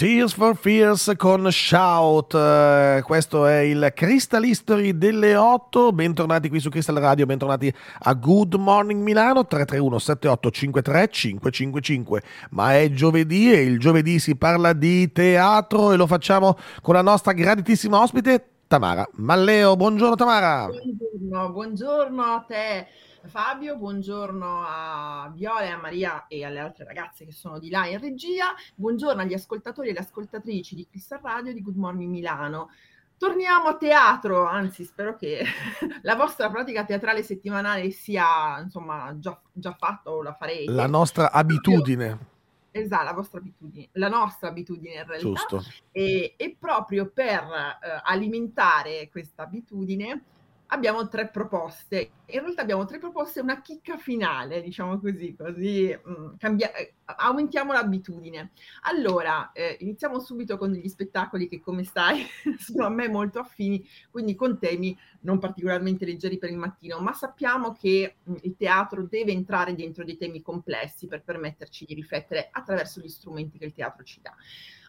Tears 0.00 0.32
for 0.32 0.56
Fears 0.56 1.12
con 1.18 1.46
Shout, 1.52 2.32
uh, 2.32 3.02
questo 3.02 3.44
è 3.44 3.58
il 3.58 3.92
Crystal 3.94 4.42
History 4.42 4.96
delle 4.96 5.36
8, 5.36 5.92
bentornati 5.92 6.48
qui 6.48 6.58
su 6.58 6.70
Crystal 6.70 6.96
Radio, 6.96 7.26
bentornati 7.26 7.70
a 8.04 8.14
Good 8.14 8.54
Morning 8.54 9.02
Milano 9.02 9.46
331 9.46 9.98
7853 9.98 11.08
555, 11.08 12.22
ma 12.52 12.78
è 12.78 12.90
giovedì 12.92 13.52
e 13.52 13.60
il 13.60 13.78
giovedì 13.78 14.18
si 14.18 14.36
parla 14.36 14.72
di 14.72 15.12
teatro 15.12 15.92
e 15.92 15.96
lo 15.96 16.06
facciamo 16.06 16.56
con 16.80 16.94
la 16.94 17.02
nostra 17.02 17.32
graditissima 17.34 18.00
ospite 18.00 18.46
Tamara 18.68 19.06
Malleo, 19.16 19.76
buongiorno 19.76 20.14
Tamara. 20.14 20.68
Buongiorno, 20.68 21.52
buongiorno 21.52 22.22
a 22.22 22.44
te. 22.48 22.86
Fabio, 23.24 23.76
buongiorno 23.76 24.64
a 24.66 25.30
Viola 25.34 25.62
e 25.62 25.68
a 25.68 25.76
Maria 25.76 26.26
e 26.26 26.44
alle 26.44 26.58
altre 26.58 26.84
ragazze 26.84 27.24
che 27.24 27.32
sono 27.32 27.58
di 27.58 27.68
là 27.68 27.86
in 27.86 28.00
regia, 28.00 28.54
buongiorno 28.74 29.20
agli 29.20 29.34
ascoltatori 29.34 29.88
e 29.88 29.90
alle 29.90 30.00
ascoltatrici 30.00 30.74
di 30.74 30.86
Crystal 30.88 31.20
Radio 31.22 31.52
di 31.52 31.62
Good 31.62 31.76
Morning 31.76 32.10
Milano. 32.10 32.70
Torniamo 33.18 33.68
a 33.68 33.76
teatro, 33.76 34.46
anzi 34.46 34.84
spero 34.84 35.16
che 35.16 35.44
la 36.02 36.16
vostra 36.16 36.48
pratica 36.50 36.84
teatrale 36.84 37.22
settimanale 37.22 37.90
sia 37.90 38.58
insomma 38.60 39.14
già, 39.18 39.38
già 39.52 39.74
fatta 39.74 40.10
o 40.10 40.22
la 40.22 40.32
farete. 40.32 40.72
La 40.72 40.86
nostra 40.86 41.30
abitudine. 41.30 42.28
Esatto, 42.70 43.04
la 43.04 43.12
vostra 43.12 43.38
abitudine, 43.40 43.88
la 43.92 44.08
nostra 44.08 44.48
abitudine 44.48 44.94
in 44.94 45.06
realtà. 45.06 45.18
Giusto. 45.18 45.62
E, 45.92 46.34
e 46.36 46.56
proprio 46.58 47.10
per 47.10 47.42
eh, 47.42 48.00
alimentare 48.04 49.08
questa 49.10 49.42
abitudine 49.42 50.22
abbiamo 50.70 51.08
tre 51.08 51.28
proposte. 51.28 52.10
In 52.32 52.40
realtà 52.40 52.62
abbiamo 52.62 52.84
tre 52.84 52.98
proposte 52.98 53.40
e 53.40 53.42
una 53.42 53.60
chicca 53.60 53.96
finale, 53.96 54.62
diciamo 54.62 54.98
così, 54.98 55.34
così 55.36 55.98
mh, 56.02 56.10
mm, 56.10 56.36
cambia- 56.38 56.72
eh, 56.74 56.94
aumentiamo 57.04 57.72
l'abitudine. 57.72 58.52
Allora, 58.82 59.52
eh, 59.52 59.76
iniziamo 59.80 60.18
subito 60.20 60.56
con 60.56 60.72
degli 60.72 60.88
spettacoli 60.88 61.48
che, 61.48 61.60
come 61.60 61.84
stai, 61.84 62.24
sono 62.58 62.86
a 62.86 62.90
me 62.90 63.08
molto 63.08 63.38
affini, 63.38 63.86
quindi 64.10 64.34
con 64.34 64.58
temi 64.58 64.96
non 65.20 65.38
particolarmente 65.38 66.04
leggeri 66.04 66.38
per 66.38 66.50
il 66.50 66.56
mattino, 66.56 67.00
ma 67.00 67.12
sappiamo 67.12 67.72
che 67.72 68.16
mh, 68.22 68.34
il 68.42 68.56
teatro 68.56 69.04
deve 69.04 69.32
entrare 69.32 69.74
dentro 69.74 70.04
dei 70.04 70.16
temi 70.16 70.42
complessi 70.42 71.06
per 71.06 71.22
permetterci 71.22 71.84
di 71.84 71.94
riflettere 71.94 72.48
attraverso 72.50 73.00
gli 73.00 73.08
strumenti 73.08 73.58
che 73.58 73.66
il 73.66 73.74
teatro 73.74 74.04
ci 74.04 74.20
dà. 74.20 74.34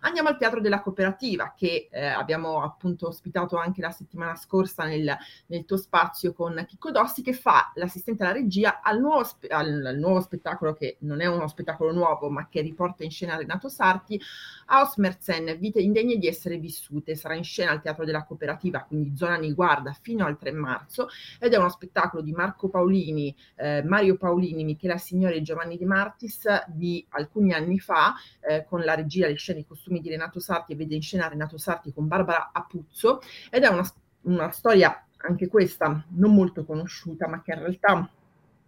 Andiamo 0.03 0.29
al 0.29 0.37
Teatro 0.37 0.61
della 0.61 0.81
Cooperativa 0.81 1.53
che 1.55 1.87
eh, 1.91 2.05
abbiamo 2.05 2.63
appunto 2.63 3.07
ospitato 3.07 3.57
anche 3.57 3.81
la 3.81 3.91
settimana 3.91 4.35
scorsa 4.35 4.85
nel, 4.85 5.15
nel, 5.47 5.65
tuo 5.65 5.77
spazio 5.77 6.33
con 6.33 6.63
Chicco 6.67 6.89
Dossi 6.89 7.21
che 7.21 7.30
fa 7.33 7.71
l'assistente 7.75 8.23
alla 8.23 8.33
regia 8.33 8.81
al 8.81 8.99
nuovo, 8.99 9.23
spe- 9.23 9.47
al, 9.47 9.95
nuovo, 9.97 10.21
spettacolo 10.21 10.73
che 10.73 10.97
non 11.01 11.21
è 11.21 11.25
uno 11.25 11.47
spettacolo 11.47 11.91
nuovo 11.91 12.29
ma 12.29 12.47
che 12.49 12.61
riporta 12.61 13.03
in 13.03 13.11
scena 13.11 13.37
Renato 13.37 13.69
Sarti, 13.69 14.19
Ausmerzen, 14.67 15.57
Vite 15.59 15.81
indegne 15.81 16.17
di 16.17 16.27
essere 16.27 16.57
vissute, 16.57 17.15
sarà 17.15 17.35
in 17.35 17.43
scena 17.43 17.71
al 17.71 17.81
Teatro 17.81 18.05
della 18.05 18.23
Cooperativa, 18.23 18.83
quindi 18.83 19.15
zona 19.15 19.37
Niguarda 19.37 19.95
fino 19.99 20.25
al 20.25 20.37
3 20.37 20.51
marzo 20.51 21.09
ed 21.39 21.53
è 21.53 21.57
uno 21.57 21.69
spettacolo 21.69 22.21
di 22.21 22.31
Marco 22.31 22.69
Paolini, 22.69 23.35
eh, 23.55 23.83
Mario 23.83 24.17
Paolini, 24.17 24.63
Michela 24.63 24.97
Signore 24.97 25.35
e 25.35 25.41
Giovanni 25.41 25.77
De 25.77 25.85
Martis 25.85 26.47
di 26.67 27.05
alcuni 27.09 27.53
anni 27.53 27.79
fa 27.79 28.13
eh, 28.39 28.65
con 28.65 28.81
la 28.81 28.95
regia, 28.95 29.27
le 29.27 29.35
scene 29.35 29.59
e 29.59 29.61
i 29.61 29.65
costumi 29.65 29.99
di 29.99 30.09
Renato 30.09 30.39
Sarti 30.39 30.73
e 30.73 30.75
vede 30.75 30.95
in 30.95 31.01
scena 31.01 31.27
Renato 31.27 31.57
Sarti 31.57 31.93
con 31.93 32.07
Barbara 32.07 32.51
Apuzzo 32.53 33.21
ed 33.49 33.63
è 33.63 33.67
una, 33.67 33.87
una 34.21 34.51
storia 34.51 35.05
anche 35.23 35.47
questa 35.47 36.03
non 36.09 36.33
molto 36.33 36.65
conosciuta 36.65 37.27
ma 37.27 37.41
che 37.41 37.53
in 37.53 37.59
realtà 37.59 38.09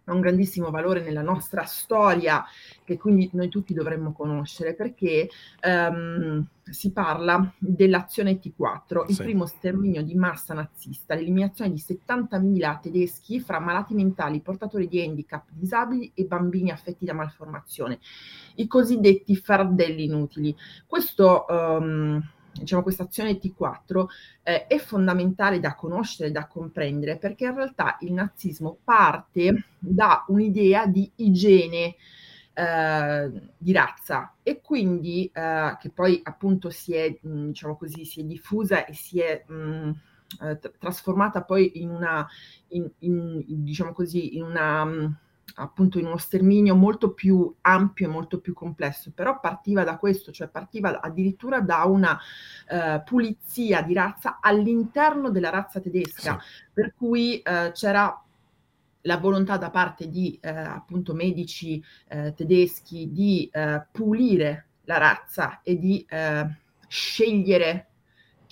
ha 0.06 0.12
un 0.12 0.20
grandissimo 0.20 0.70
valore 0.70 1.02
nella 1.02 1.22
nostra 1.22 1.64
storia 1.64 2.44
che 2.84 2.98
quindi 2.98 3.30
noi 3.32 3.48
tutti 3.48 3.72
dovremmo 3.72 4.12
conoscere 4.12 4.74
perché 4.74 5.28
um, 5.66 6.46
si 6.62 6.92
parla 6.92 7.52
dell'azione 7.58 8.38
T4, 8.38 9.04
il 9.08 9.14
sì. 9.14 9.22
primo 9.22 9.46
sterminio 9.46 10.02
di 10.02 10.14
massa 10.14 10.54
nazista, 10.54 11.14
l'eliminazione 11.14 11.72
di 11.72 11.78
70.000 11.78 12.80
tedeschi 12.80 13.40
fra 13.40 13.60
malati 13.60 13.94
mentali, 13.94 14.40
portatori 14.40 14.88
di 14.88 15.02
handicap, 15.02 15.44
disabili 15.50 16.10
e 16.14 16.24
bambini 16.24 16.70
affetti 16.70 17.04
da 17.04 17.12
malformazione, 17.14 17.98
i 18.56 18.66
cosiddetti 18.66 19.36
fardelli 19.36 20.04
inutili. 20.04 20.54
Questo 20.86 21.44
um, 21.48 22.22
diciamo, 22.58 22.82
questa 22.82 23.04
azione 23.04 23.38
T4 23.38 24.06
eh, 24.42 24.66
è 24.66 24.78
fondamentale 24.78 25.60
da 25.60 25.74
conoscere, 25.74 26.30
da 26.30 26.46
comprendere, 26.46 27.16
perché 27.16 27.44
in 27.44 27.54
realtà 27.54 27.96
il 28.00 28.12
nazismo 28.12 28.78
parte 28.82 29.64
da 29.78 30.24
un'idea 30.28 30.86
di 30.86 31.10
igiene 31.16 31.96
eh, 32.54 33.30
di 33.56 33.72
razza 33.72 34.34
e 34.42 34.60
quindi 34.60 35.30
eh, 35.32 35.76
che 35.80 35.90
poi 35.90 36.20
appunto 36.22 36.70
si 36.70 36.94
è, 36.94 37.18
mh, 37.20 37.46
diciamo 37.46 37.76
così, 37.76 38.04
si 38.04 38.20
è 38.20 38.24
diffusa 38.24 38.84
e 38.86 38.94
si 38.94 39.20
è 39.20 39.44
mh, 39.46 39.90
eh, 40.42 40.58
trasformata 40.78 41.42
poi 41.42 41.80
in 41.82 41.90
una, 41.90 42.26
in, 42.68 42.88
in, 43.00 43.42
diciamo 43.46 43.92
così, 43.92 44.36
in 44.36 44.44
una 44.44 44.84
mh, 44.84 45.16
appunto 45.56 45.98
in 45.98 46.06
uno 46.06 46.16
sterminio 46.16 46.74
molto 46.74 47.12
più 47.12 47.54
ampio 47.60 48.06
e 48.06 48.10
molto 48.10 48.40
più 48.40 48.54
complesso, 48.54 49.12
però 49.14 49.38
partiva 49.40 49.84
da 49.84 49.96
questo, 49.98 50.32
cioè 50.32 50.48
partiva 50.48 51.00
addirittura 51.00 51.60
da 51.60 51.84
una 51.84 52.18
uh, 52.18 53.02
pulizia 53.04 53.82
di 53.82 53.94
razza 53.94 54.38
all'interno 54.40 55.30
della 55.30 55.50
razza 55.50 55.80
tedesca, 55.80 56.40
sì. 56.40 56.46
per 56.72 56.94
cui 56.96 57.42
uh, 57.44 57.70
c'era 57.72 58.18
la 59.06 59.18
volontà 59.18 59.58
da 59.58 59.70
parte 59.70 60.08
di 60.08 60.38
uh, 60.42 60.48
appunto 60.48 61.14
medici 61.14 61.82
tedeschi 62.06 63.12
di 63.12 63.50
pulire 63.92 64.66
la 64.84 64.98
razza 64.98 65.60
e 65.62 65.78
di 65.78 66.06
scegliere 66.88 67.88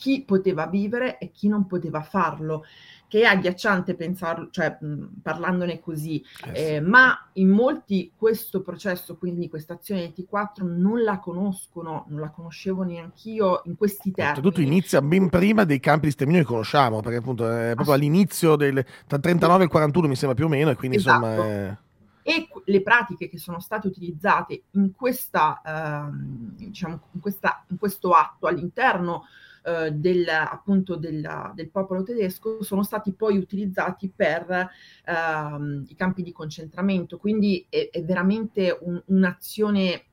chi 0.02 0.24
poteva 0.24 0.66
vivere 0.66 1.18
e 1.18 1.30
chi 1.30 1.46
non 1.46 1.68
poteva 1.68 2.02
farlo 2.02 2.64
che 3.06 3.20
è 3.20 3.24
agghiacciante 3.24 3.94
pensarlo, 3.94 4.48
cioè 4.50 4.78
mh, 4.80 5.20
parlandone 5.22 5.78
così, 5.78 6.24
eh 6.46 6.56
sì. 6.56 6.64
eh, 6.64 6.80
ma 6.80 7.28
in 7.34 7.50
molti 7.50 8.10
questo 8.16 8.62
processo, 8.62 9.16
quindi 9.16 9.48
questa 9.48 9.74
azione 9.74 10.10
di 10.12 10.26
T4 10.28 10.64
non 10.64 11.02
la 11.02 11.18
conoscono, 11.18 12.06
non 12.08 12.20
la 12.20 12.30
conoscevo 12.30 12.82
neanche 12.82 13.28
io 13.28 13.60
in 13.66 13.76
questi 13.76 14.10
termini. 14.10 14.42
Tutto 14.42 14.60
inizia 14.60 15.02
ben 15.02 15.28
prima 15.28 15.64
dei 15.64 15.78
campi 15.78 16.06
di 16.06 16.12
sterminio 16.12 16.40
che 16.40 16.46
conosciamo, 16.48 17.00
perché 17.00 17.18
appunto 17.18 17.48
è 17.48 17.72
proprio 17.74 17.94
all'inizio 17.94 18.56
del, 18.56 18.84
tra 19.06 19.18
39 19.18 19.60
e 19.60 19.64
il 19.64 19.70
41 19.70 20.08
mi 20.08 20.16
sembra 20.16 20.34
più 20.34 20.46
o 20.46 20.48
meno, 20.48 20.70
e 20.70 20.74
quindi 20.74 20.96
esatto. 20.96 21.26
insomma... 21.26 21.44
È 21.44 21.76
e 22.22 22.48
le 22.66 22.82
pratiche 22.82 23.28
che 23.28 23.38
sono 23.38 23.58
state 23.60 23.88
utilizzate 23.88 24.62
in, 24.70 24.92
questa, 24.92 25.60
ehm, 25.64 26.54
diciamo, 26.54 27.00
in, 27.12 27.20
questa, 27.20 27.64
in 27.68 27.76
questo 27.76 28.12
atto 28.12 28.46
all'interno 28.46 29.24
eh, 29.64 29.92
del, 29.92 30.28
appunto 30.28 30.96
del, 30.96 31.52
del, 31.54 31.70
popolo 31.70 32.02
tedesco 32.02 32.62
sono 32.62 32.82
stati 32.82 33.12
poi 33.12 33.36
utilizzati 33.36 34.12
per 34.14 34.68
ehm, 35.04 35.84
i 35.86 35.94
campi 35.94 36.22
di 36.22 36.32
concentramento, 36.32 37.16
quindi 37.16 37.64
è, 37.68 37.88
è 37.92 38.02
veramente 38.02 38.76
un, 38.80 39.00
un'azione 39.06 40.04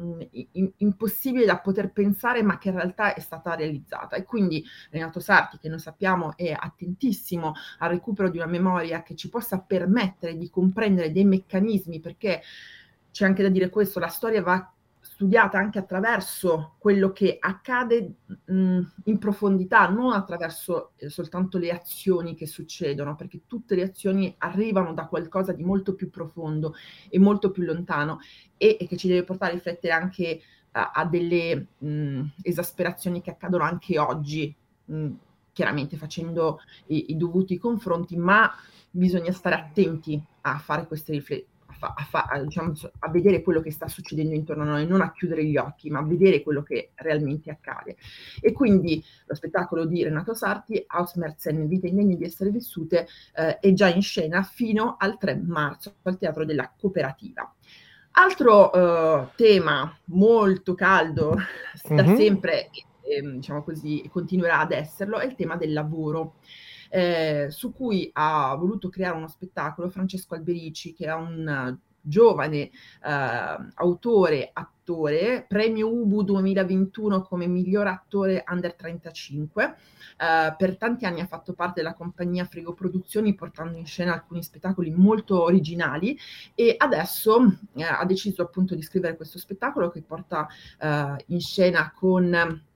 mm, 0.00 0.20
impossibile 0.78 1.44
da 1.44 1.58
poter 1.58 1.92
pensare, 1.92 2.42
ma 2.42 2.58
che 2.58 2.70
in 2.70 2.74
realtà 2.74 3.14
è 3.14 3.20
stata 3.20 3.54
realizzata. 3.54 4.16
E 4.16 4.24
quindi 4.24 4.64
Renato 4.90 5.20
Sarti, 5.20 5.58
che 5.58 5.68
noi 5.68 5.78
sappiamo 5.78 6.36
è 6.36 6.50
attentissimo 6.50 7.52
al 7.78 7.90
recupero 7.90 8.28
di 8.28 8.38
una 8.38 8.46
memoria 8.46 9.04
che 9.04 9.14
ci 9.14 9.28
possa 9.28 9.60
permettere 9.60 10.36
di 10.36 10.50
comprendere 10.50 11.12
dei 11.12 11.24
meccanismi, 11.24 12.00
perché 12.00 12.42
c'è 13.12 13.24
anche 13.24 13.42
da 13.42 13.48
dire 13.48 13.68
questo, 13.68 14.00
la 14.00 14.08
storia 14.08 14.42
va 14.42 14.72
studiata 15.18 15.58
anche 15.58 15.80
attraverso 15.80 16.76
quello 16.78 17.10
che 17.10 17.38
accade 17.40 18.18
mh, 18.44 18.80
in 19.06 19.18
profondità, 19.18 19.88
non 19.88 20.12
attraverso 20.12 20.92
eh, 20.94 21.10
soltanto 21.10 21.58
le 21.58 21.72
azioni 21.72 22.36
che 22.36 22.46
succedono, 22.46 23.16
perché 23.16 23.40
tutte 23.48 23.74
le 23.74 23.82
azioni 23.82 24.32
arrivano 24.38 24.94
da 24.94 25.06
qualcosa 25.06 25.52
di 25.52 25.64
molto 25.64 25.96
più 25.96 26.08
profondo 26.08 26.74
e 27.08 27.18
molto 27.18 27.50
più 27.50 27.64
lontano 27.64 28.20
e, 28.56 28.76
e 28.78 28.86
che 28.86 28.96
ci 28.96 29.08
deve 29.08 29.24
portare 29.24 29.50
a 29.50 29.54
riflettere 29.56 29.92
anche 29.92 30.40
a, 30.70 30.92
a 30.94 31.04
delle 31.04 31.66
mh, 31.78 32.20
esasperazioni 32.42 33.20
che 33.20 33.30
accadono 33.30 33.64
anche 33.64 33.98
oggi, 33.98 34.54
mh, 34.84 35.08
chiaramente 35.52 35.96
facendo 35.96 36.60
i, 36.86 37.10
i 37.10 37.16
dovuti 37.16 37.58
confronti, 37.58 38.16
ma 38.16 38.48
bisogna 38.88 39.32
stare 39.32 39.56
attenti 39.56 40.22
a 40.42 40.58
fare 40.58 40.86
queste 40.86 41.10
riflessioni 41.10 41.56
a, 41.80 42.04
fa- 42.04 42.26
a, 42.26 42.42
diciamo, 42.42 42.72
a, 43.00 43.10
vedere 43.10 43.42
quello 43.42 43.60
che 43.60 43.70
sta 43.70 43.88
succedendo 43.88 44.34
intorno 44.34 44.62
a 44.62 44.66
noi, 44.66 44.86
non 44.86 45.00
a 45.00 45.12
chiudere 45.12 45.44
gli 45.44 45.56
occhi, 45.56 45.90
ma 45.90 46.00
a 46.00 46.04
vedere 46.04 46.42
quello 46.42 46.62
che 46.62 46.90
realmente 46.94 47.50
accade. 47.50 47.96
E 48.40 48.52
quindi 48.52 49.02
lo 49.26 49.34
spettacolo 49.34 49.84
di 49.84 50.02
Renato 50.02 50.34
Sarti, 50.34 50.82
Ausmerzen, 50.86 51.66
Vite 51.68 51.88
indegne 51.88 52.16
di 52.16 52.24
essere 52.24 52.50
vissute, 52.50 53.06
eh, 53.34 53.58
è 53.58 53.72
già 53.72 53.88
in 53.88 54.02
scena 54.02 54.42
fino 54.42 54.96
al 54.98 55.18
3 55.18 55.42
marzo 55.44 55.96
al 56.02 56.18
Teatro 56.18 56.44
della 56.44 56.72
Cooperativa. 56.76 57.52
Altro 58.12 58.72
eh, 58.72 59.28
tema 59.36 59.96
molto 60.06 60.74
caldo 60.74 61.36
da 61.88 62.02
mm-hmm. 62.02 62.16
sempre, 62.16 62.70
eh, 63.02 63.20
diciamo 63.22 63.62
così, 63.62 64.08
continuerà 64.10 64.60
ad 64.60 64.72
esserlo, 64.72 65.18
è 65.18 65.26
il 65.26 65.34
tema 65.34 65.56
del 65.56 65.72
lavoro 65.72 66.36
eh, 66.88 67.46
su 67.50 67.72
cui 67.72 68.10
ha 68.12 68.54
voluto 68.56 68.88
creare 68.88 69.16
uno 69.16 69.28
spettacolo 69.28 69.90
Francesco 69.90 70.34
Alberici, 70.34 70.94
che 70.94 71.06
è 71.06 71.14
un 71.14 71.76
giovane 72.00 72.58
eh, 72.58 72.70
autore, 73.74 74.50
attore, 74.52 75.44
premio 75.46 75.92
Ubu 75.92 76.22
2021 76.22 77.22
come 77.22 77.46
miglior 77.46 77.86
attore 77.86 78.44
under 78.48 78.74
35. 78.74 79.76
Uh, 80.18 80.56
per 80.56 80.76
tanti 80.76 81.04
anni 81.04 81.20
ha 81.20 81.26
fatto 81.28 81.52
parte 81.52 81.80
della 81.80 81.94
compagnia 81.94 82.44
Frigo 82.44 82.72
Produzioni 82.72 83.36
portando 83.36 83.78
in 83.78 83.86
scena 83.86 84.14
alcuni 84.14 84.42
spettacoli 84.42 84.90
molto 84.90 85.40
originali 85.40 86.18
e 86.56 86.74
adesso 86.76 87.36
uh, 87.36 87.80
ha 87.80 88.04
deciso 88.04 88.42
appunto 88.42 88.74
di 88.74 88.82
scrivere 88.82 89.14
questo 89.14 89.38
spettacolo 89.38 89.90
che 89.90 90.02
porta 90.02 90.48
uh, 90.80 91.22
in 91.26 91.40
scena 91.40 91.92
con, 91.94 92.66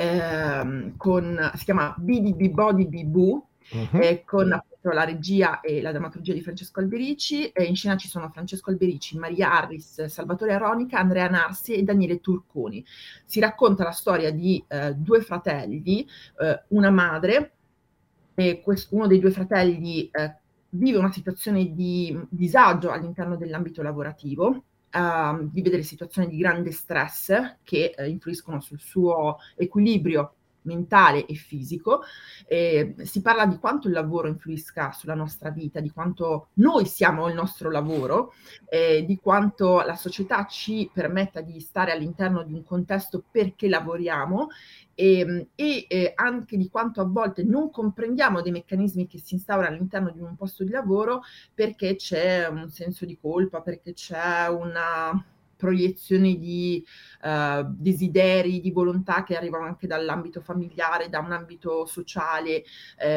ehm, 0.00 0.96
con 0.96 1.50
si 1.54 1.64
chiama 1.64 1.94
BDB 1.98 2.48
Body 2.48 3.04
Boo 3.04 3.46
uh-huh. 3.70 4.00
eh, 4.00 4.24
con 4.24 4.52
appunto 4.52 4.90
la 4.90 5.04
regia 5.04 5.60
e 5.60 5.80
la 5.80 5.90
drammaturgia 5.90 6.32
di 6.32 6.42
Francesco 6.42 6.80
Alberici. 6.80 7.48
Eh, 7.48 7.64
in 7.64 7.76
scena 7.76 7.96
ci 7.96 8.08
sono 8.08 8.30
Francesco 8.30 8.70
Alberici, 8.70 9.18
Maria 9.18 9.52
Harris, 9.52 10.04
Salvatore 10.06 10.54
Aronica, 10.54 10.98
Andrea 10.98 11.28
Narsi 11.28 11.74
e 11.74 11.82
Daniele 11.82 12.20
Turconi. 12.20 12.84
Si 13.24 13.40
racconta 13.40 13.84
la 13.84 13.92
storia 13.92 14.30
di 14.32 14.62
eh, 14.68 14.94
due 14.94 15.20
fratelli, 15.20 16.06
eh, 16.40 16.62
una 16.68 16.90
madre, 16.90 17.52
e 18.34 18.60
quest- 18.62 18.92
uno 18.92 19.06
dei 19.06 19.18
due 19.18 19.30
fratelli 19.30 20.08
eh, 20.10 20.34
vive 20.70 20.98
una 20.98 21.12
situazione 21.12 21.74
di 21.74 22.18
disagio 22.28 22.90
all'interno 22.90 23.36
dell'ambito 23.36 23.82
lavorativo, 23.82 24.64
Uh, 24.92 25.48
vive 25.52 25.70
delle 25.70 25.84
situazioni 25.84 26.26
di 26.26 26.36
grande 26.36 26.72
stress 26.72 27.58
che 27.62 27.94
uh, 27.96 28.02
influiscono 28.02 28.60
sul 28.60 28.80
suo 28.80 29.36
equilibrio 29.56 30.34
mentale 30.62 31.26
e 31.26 31.34
fisico. 31.34 32.02
Eh, 32.46 32.94
si 33.02 33.22
parla 33.22 33.46
di 33.46 33.58
quanto 33.58 33.88
il 33.88 33.94
lavoro 33.94 34.28
influisca 34.28 34.92
sulla 34.92 35.14
nostra 35.14 35.50
vita, 35.50 35.80
di 35.80 35.90
quanto 35.90 36.48
noi 36.54 36.86
siamo 36.86 37.28
il 37.28 37.34
nostro 37.34 37.70
lavoro, 37.70 38.34
eh, 38.68 39.04
di 39.06 39.18
quanto 39.18 39.82
la 39.82 39.96
società 39.96 40.46
ci 40.46 40.90
permetta 40.92 41.40
di 41.40 41.60
stare 41.60 41.92
all'interno 41.92 42.42
di 42.42 42.52
un 42.52 42.64
contesto 42.64 43.24
perché 43.30 43.68
lavoriamo 43.68 44.48
e, 44.94 45.48
e 45.54 45.86
eh, 45.88 46.12
anche 46.14 46.56
di 46.56 46.68
quanto 46.68 47.00
a 47.00 47.04
volte 47.04 47.42
non 47.42 47.70
comprendiamo 47.70 48.42
dei 48.42 48.52
meccanismi 48.52 49.06
che 49.06 49.18
si 49.18 49.34
instaurano 49.34 49.74
all'interno 49.74 50.10
di 50.10 50.20
un 50.20 50.36
posto 50.36 50.62
di 50.62 50.70
lavoro 50.70 51.22
perché 51.54 51.96
c'è 51.96 52.46
un 52.48 52.68
senso 52.68 53.06
di 53.06 53.16
colpa, 53.18 53.62
perché 53.62 53.94
c'è 53.94 54.48
una 54.48 55.24
proiezioni 55.60 56.38
di 56.38 56.82
uh, 57.22 57.62
desideri, 57.66 58.62
di 58.62 58.70
volontà 58.70 59.22
che 59.22 59.36
arrivano 59.36 59.66
anche 59.66 59.86
dall'ambito 59.86 60.40
familiare, 60.40 61.10
da 61.10 61.18
un 61.18 61.32
ambito 61.32 61.84
sociale. 61.84 62.64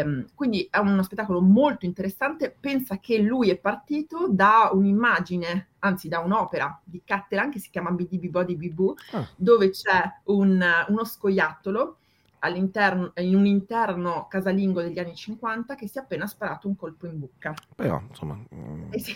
Um, 0.04 0.26
quindi 0.36 0.68
è 0.70 0.78
uno 0.80 1.02
spettacolo 1.04 1.40
molto 1.42 1.86
interessante. 1.86 2.54
Pensa 2.60 3.00
che 3.00 3.18
lui 3.20 3.50
è 3.50 3.58
partito 3.58 4.28
da 4.30 4.70
un'immagine, 4.74 5.70
anzi 5.80 6.10
da 6.10 6.20
un'opera 6.20 6.82
di 6.84 7.02
Cattelan 7.06 7.50
che 7.50 7.60
si 7.60 7.70
chiama 7.70 7.92
BDB 7.92 8.26
Body 8.26 8.58
Bibu, 8.58 8.94
ah. 9.12 9.26
dove 9.38 9.70
c'è 9.70 10.02
un, 10.26 10.62
uno 10.90 11.06
scoiattolo 11.06 12.00
in 12.48 13.36
un 13.36 13.46
interno 13.46 14.28
casalingo 14.30 14.82
degli 14.82 15.00
anni 15.00 15.16
50 15.16 15.76
che 15.76 15.88
si 15.88 15.98
è 15.98 16.02
appena 16.02 16.28
sparato 16.28 16.68
un 16.68 16.76
colpo 16.76 17.08
in 17.08 17.20
bocca. 17.20 17.54
Però, 17.76 18.02
insomma... 18.10 18.38
Eh 18.90 19.00
sì, 19.00 19.16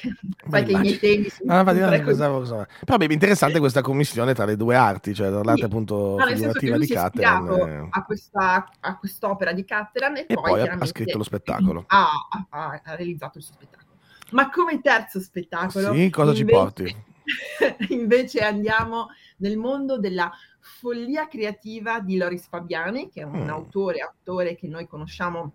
sai 0.50 0.64
che 0.66 0.72
i 0.72 0.80
miei 0.80 0.98
tempi 0.98 1.30
sono... 1.30 1.54
Ah, 1.54 1.64
pensavo. 1.64 2.66
Però 2.86 2.98
beh, 2.98 3.14
interessante 3.14 3.60
questa 3.60 3.82
commissione 3.82 4.34
tra 4.34 4.46
le 4.46 4.56
due 4.56 4.76
arti, 4.76 5.14
cioè 5.14 5.30
l'arte 5.30 5.56
sì. 5.56 5.64
appunto 5.66 6.16
no, 6.18 6.26
figurativa 6.26 6.78
di 6.78 6.88
Cateran. 6.88 7.88
A, 7.92 8.04
questa, 8.06 8.70
a 8.80 8.98
quest'opera 8.98 9.52
di 9.52 9.66
Cateran 9.66 10.18
e, 10.18 10.26
e 10.28 10.34
poi, 10.34 10.44
poi 10.44 10.62
ha 10.62 10.86
scritto 10.86 11.18
lo 11.18 11.24
spettacolo. 11.24 11.84
Ha, 11.88 12.10
ha, 12.50 12.82
ha, 12.84 12.96
realizzato 12.96 13.40
il 13.40 13.44
suo 13.44 13.54
spettacolo. 13.56 13.92
Ma 14.32 14.50
come 14.50 14.80
terzo 14.82 15.20
spettacolo... 15.20 15.94
Sì, 15.94 16.10
cosa 16.10 16.32
invece, 16.32 16.36
ci 16.36 16.46
porti? 16.46 17.06
invece 17.94 18.40
andiamo 18.40 19.08
nel 19.38 19.58
mondo 19.58 20.00
della 20.00 20.32
follia 20.68 21.28
creativa 21.28 22.00
di 22.00 22.18
Loris 22.18 22.48
Fabiani, 22.48 23.10
che 23.10 23.22
è 23.22 23.24
un 23.24 23.46
mm. 23.46 23.50
autore, 23.50 24.02
attore 24.02 24.56
che 24.56 24.68
noi 24.68 24.86
conosciamo 24.88 25.54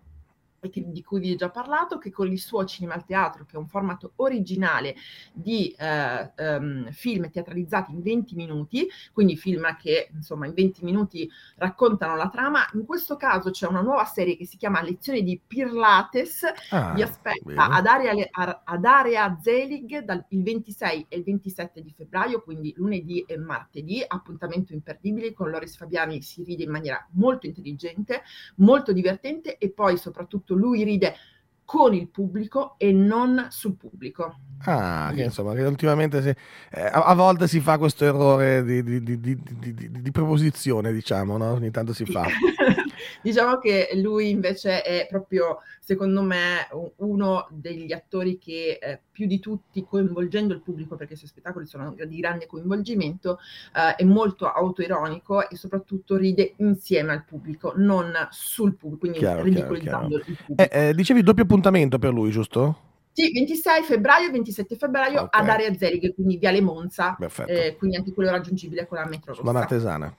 e 0.63 0.69
che, 0.69 0.83
di 0.85 1.03
cui 1.03 1.19
vi 1.19 1.33
ho 1.33 1.35
già 1.35 1.49
parlato, 1.49 1.97
che 1.97 2.11
con 2.11 2.31
il 2.31 2.39
suo 2.39 2.65
Cinema 2.65 2.95
al 2.95 3.05
Teatro, 3.05 3.45
che 3.45 3.55
è 3.55 3.59
un 3.59 3.67
formato 3.67 4.13
originale 4.17 4.95
di 5.31 5.75
eh, 5.77 6.31
um, 6.37 6.91
film 6.91 7.29
teatralizzati 7.29 7.91
in 7.91 8.01
20 8.01 8.35
minuti, 8.35 8.87
quindi 9.11 9.35
film 9.35 9.75
che 9.77 10.09
insomma 10.13 10.47
in 10.47 10.53
20 10.53 10.83
minuti 10.83 11.29
raccontano 11.57 12.15
la 12.15 12.29
trama, 12.29 12.65
in 12.73 12.85
questo 12.85 13.17
caso 13.17 13.51
c'è 13.51 13.67
una 13.67 13.81
nuova 13.81 14.05
serie 14.05 14.35
che 14.35 14.45
si 14.45 14.57
chiama 14.57 14.81
Lezioni 14.81 15.23
di 15.23 15.39
Pirlates, 15.45 16.43
ah, 16.69 16.93
vi 16.93 17.01
aspetta 17.01 17.69
ad 17.69 17.85
area, 17.85 18.13
ad 18.31 18.85
area 18.85 19.37
Zelig 19.41 19.99
dal 19.99 20.25
il 20.29 20.43
26 20.43 21.05
e 21.09 21.17
il 21.17 21.23
27 21.23 21.81
di 21.81 21.93
febbraio, 21.95 22.41
quindi 22.41 22.73
lunedì 22.77 23.23
e 23.27 23.37
martedì, 23.37 24.03
appuntamento 24.05 24.73
imperdibile, 24.73 25.33
con 25.33 25.49
Loris 25.49 25.75
Fabiani 25.75 26.21
si 26.21 26.43
ride 26.43 26.63
in 26.63 26.71
maniera 26.71 27.05
molto 27.11 27.45
intelligente, 27.45 28.23
molto 28.55 28.91
divertente 28.93 29.57
e 29.57 29.69
poi 29.71 29.97
soprattutto 29.97 30.52
soprattutto 30.53 30.55
lui 30.55 30.83
ride 30.83 31.15
con 31.65 31.93
il 31.93 32.07
pubblico 32.07 32.75
e 32.77 32.91
non 32.91 33.47
sul 33.49 33.75
pubblico. 33.75 34.35
Ah, 34.65 35.11
che 35.13 35.23
insomma, 35.23 35.53
che 35.53 35.63
ultimamente 35.63 36.21
si, 36.21 36.29
eh, 36.29 36.81
a, 36.81 37.03
a, 37.03 37.13
volte 37.15 37.47
si 37.47 37.59
fa 37.59 37.77
questo 37.77 38.05
errore 38.05 38.63
di, 38.63 38.83
di, 38.83 39.19
di, 39.19 39.37
di 39.91 40.11
proposizione, 40.11 40.93
diciamo, 40.93 41.37
no? 41.37 41.51
ogni 41.51 41.71
tanto 41.71 41.93
si 41.93 42.05
fa. 42.05 42.25
diciamo 43.21 43.57
che 43.57 43.89
lui 43.95 44.29
invece 44.29 44.81
è 44.81 45.07
proprio, 45.09 45.59
secondo 45.79 46.21
me, 46.21 46.67
uno 46.97 47.47
degli 47.51 47.91
attori 47.91 48.37
che 48.37 48.79
eh, 48.81 48.99
più 49.11 49.27
di 49.27 49.39
tutti, 49.39 49.85
coinvolgendo 49.85 50.53
il 50.53 50.61
pubblico, 50.61 50.95
perché 50.95 51.13
i 51.13 51.17
suoi 51.17 51.29
spettacoli 51.29 51.65
sono 51.65 51.93
di 51.93 52.19
grande 52.19 52.45
coinvolgimento, 52.45 53.39
eh, 53.75 53.95
è 53.95 54.03
molto 54.03 54.51
autoironico 54.51 55.49
e 55.49 55.55
soprattutto 55.55 56.15
ride 56.15 56.53
insieme 56.57 57.11
al 57.11 57.23
pubblico, 57.25 57.73
non 57.75 58.11
sul 58.31 58.75
pubblico, 58.75 58.99
quindi 58.99 59.19
chiaro, 59.19 59.43
ridicolizzando 59.43 60.07
chiaro, 60.07 60.23
chiaro. 60.23 60.31
il 60.31 60.45
pubblico. 60.45 60.73
Eh, 60.73 60.89
eh, 60.89 60.93
dicevi 60.93 61.23
doppio 61.23 61.43
appuntamento 61.43 61.99
per 61.99 62.13
lui, 62.13 62.31
giusto? 62.31 62.91
Sì, 63.13 63.31
26 63.31 63.83
febbraio 63.83 64.27
e 64.29 64.31
27 64.31 64.75
febbraio 64.75 65.21
okay. 65.21 65.41
ad 65.41 65.47
Area 65.47 65.73
Zerig, 65.75 66.15
quindi 66.15 66.37
Viale 66.37 66.61
Monza, 66.61 67.15
eh, 67.45 67.75
quindi 67.77 67.95
anche 67.95 68.11
quello 68.11 68.31
raggiungibile 68.31 68.87
con 68.87 68.97
la 68.97 69.05
metro 69.05 69.27
rossa. 69.27 69.41
Sulla 69.41 69.51
Martesana. 69.51 70.15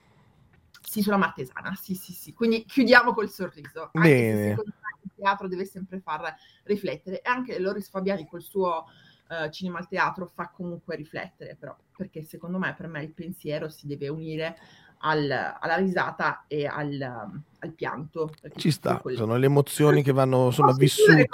Sì, 0.94 1.02
sulla 1.02 1.16
Martesana, 1.16 1.74
sì, 1.74 1.96
sì, 1.96 2.12
sì. 2.12 2.32
Quindi 2.32 2.64
chiudiamo 2.66 3.12
col 3.14 3.28
sorriso. 3.28 3.90
Bene. 3.94 4.50
Il 4.50 5.10
teatro 5.16 5.48
deve 5.48 5.64
sempre 5.64 5.98
far 5.98 6.32
riflettere. 6.62 7.20
E 7.20 7.28
anche 7.28 7.58
Loris 7.58 7.90
Fabiani 7.90 8.28
col 8.28 8.42
suo 8.42 8.86
uh, 9.26 9.50
cinema 9.50 9.80
al 9.80 9.88
teatro 9.88 10.30
fa 10.32 10.52
comunque 10.54 10.94
riflettere, 10.94 11.56
però, 11.58 11.76
perché 11.96 12.22
secondo 12.22 12.58
me, 12.58 12.74
per 12.76 12.86
me, 12.86 13.02
il 13.02 13.10
pensiero 13.10 13.68
si 13.68 13.88
deve 13.88 14.06
unire 14.06 14.56
al, 14.98 15.28
alla 15.28 15.74
risata 15.78 16.44
e 16.46 16.64
al, 16.64 17.02
al 17.58 17.72
pianto. 17.72 18.30
Ci 18.54 18.70
sta, 18.70 18.98
quel... 18.98 19.16
sono 19.16 19.34
le 19.34 19.46
emozioni 19.46 20.00
che 20.00 20.12
vanno 20.12 20.52
sono 20.52 20.74
vissute. 20.74 21.26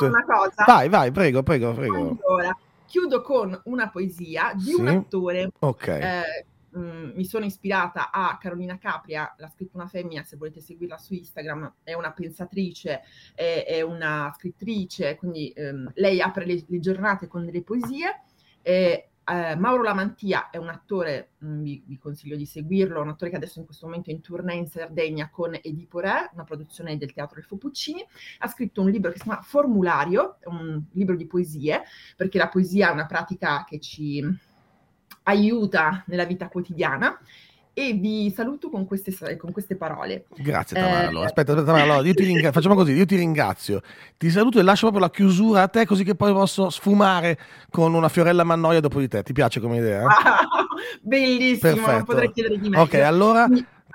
Vai, 0.64 0.88
vai, 0.88 1.10
prego, 1.10 1.42
prego, 1.42 1.74
prego. 1.74 2.18
Allora, 2.26 2.56
chiudo 2.86 3.20
con 3.20 3.60
una 3.64 3.90
poesia 3.90 4.54
di 4.54 4.70
sì? 4.70 4.74
un 4.80 4.88
attore. 4.88 5.50
Ok. 5.58 5.86
Eh, 5.86 6.46
Mm, 6.76 7.10
mi 7.16 7.24
sono 7.24 7.44
ispirata 7.44 8.10
a 8.12 8.38
Carolina 8.38 8.78
Capria, 8.78 9.34
l'ha 9.38 9.48
scritta 9.48 9.76
una 9.76 9.88
femmina, 9.88 10.22
se 10.22 10.36
volete 10.36 10.60
seguirla 10.60 10.98
su 10.98 11.14
Instagram, 11.14 11.74
è 11.82 11.94
una 11.94 12.12
pensatrice, 12.12 13.02
è, 13.34 13.64
è 13.66 13.82
una 13.82 14.32
scrittrice, 14.36 15.16
quindi 15.16 15.50
ehm, 15.50 15.90
lei 15.94 16.20
apre 16.20 16.46
le, 16.46 16.64
le, 16.66 16.78
giornate 16.78 17.26
con 17.26 17.44
delle 17.44 17.62
poesie. 17.62 18.22
E, 18.62 19.10
eh, 19.24 19.56
Mauro 19.56 19.82
Lamantia 19.82 20.50
è 20.50 20.56
un 20.56 20.68
attore, 20.68 21.30
mh, 21.38 21.46
mm, 21.48 21.62
vi, 21.62 21.82
vi, 21.86 21.98
consiglio 21.98 22.36
di 22.36 22.46
seguirlo, 22.46 23.00
un 23.00 23.08
attore 23.08 23.30
che 23.30 23.36
adesso 23.36 23.58
in 23.58 23.64
questo 23.64 23.86
momento 23.86 24.10
è 24.10 24.12
in 24.12 24.20
tournée 24.20 24.56
in 24.56 24.68
Sardegna 24.68 25.28
con 25.30 25.58
Edipo 25.60 26.00
Re, 26.00 26.30
una 26.34 26.44
produzione 26.44 26.96
del 26.96 27.12
Teatro 27.12 27.40
del 27.40 27.58
Puccini. 27.58 28.04
Ha 28.38 28.48
scritto 28.48 28.80
un 28.80 28.90
libro 28.90 29.10
che 29.10 29.18
si 29.18 29.24
chiama 29.24 29.42
Formulario, 29.42 30.38
un 30.44 30.82
libro 30.92 31.16
di 31.16 31.26
poesie, 31.26 31.82
perché 32.16 32.38
la 32.38 32.48
poesia 32.48 32.90
è 32.90 32.92
una 32.92 33.06
pratica 33.06 33.64
che 33.64 33.78
ci 33.80 34.48
aiuta 35.24 36.04
nella 36.06 36.24
vita 36.24 36.48
quotidiana 36.48 37.18
e 37.72 37.92
vi 37.94 38.30
saluto 38.34 38.68
con 38.68 38.86
queste, 38.86 39.36
con 39.36 39.52
queste 39.52 39.76
parole. 39.76 40.26
Grazie 40.36 40.76
Tamara. 40.76 41.02
Eh, 41.02 41.24
aspetta, 41.24 41.52
aspetta 41.52 41.64
Tamara, 41.64 41.82
allora, 41.84 42.06
io 42.06 42.14
ti 42.14 42.24
ringra- 42.24 42.52
facciamo 42.52 42.74
così, 42.74 42.92
io 42.92 43.06
ti 43.06 43.16
ringrazio, 43.16 43.80
ti 44.16 44.28
saluto 44.30 44.58
e 44.58 44.62
lascio 44.62 44.88
proprio 44.88 45.02
la 45.02 45.10
chiusura 45.10 45.62
a 45.62 45.68
te 45.68 45.86
così 45.86 46.04
che 46.04 46.14
poi 46.14 46.32
posso 46.32 46.68
sfumare 46.68 47.38
con 47.70 47.94
una 47.94 48.08
Fiorella 48.08 48.44
Mannoia 48.44 48.80
dopo 48.80 48.98
di 49.00 49.08
te. 49.08 49.22
Ti 49.22 49.32
piace 49.32 49.60
come 49.60 49.78
idea? 49.78 50.06
bellissimo, 51.00 51.72
Perfetto. 51.72 51.90
non 51.90 52.04
potrei 52.04 52.32
chiedere 52.32 52.58
di 52.58 52.68
me. 52.68 52.78
Ok, 52.78 52.94
allora... 52.94 53.46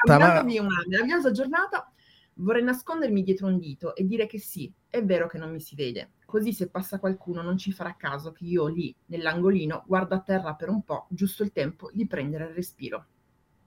Tamara... 0.05 0.41
una 0.41 0.83
meravigliosa 0.87 1.31
giornata, 1.31 1.91
vorrei 2.35 2.63
nascondermi 2.63 3.23
dietro 3.23 3.47
un 3.47 3.57
dito 3.59 3.95
e 3.95 4.05
dire 4.05 4.27
che 4.27 4.39
sì, 4.39 4.71
è 4.89 5.03
vero 5.03 5.27
che 5.27 5.37
non 5.37 5.51
mi 5.51 5.59
si 5.59 5.75
vede, 5.75 6.11
Così 6.25 6.51
se 6.51 6.69
passa 6.69 6.99
qualcuno 6.99 7.41
non 7.41 7.57
ci 7.57 7.71
farà 7.71 7.95
caso 7.95 8.31
che 8.31 8.43
io 8.43 8.67
lì, 8.67 8.93
nell'angolino, 9.05 9.83
guardo 9.87 10.15
a 10.15 10.19
terra 10.19 10.53
per 10.55 10.69
un 10.69 10.83
po', 10.83 11.07
giusto 11.09 11.43
il 11.43 11.51
tempo 11.51 11.89
di 11.93 12.05
prendere 12.05 12.45
il 12.45 12.53
respiro. 12.55 13.05